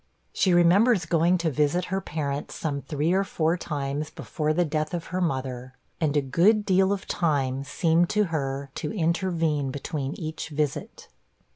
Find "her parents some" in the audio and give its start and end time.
1.93-2.81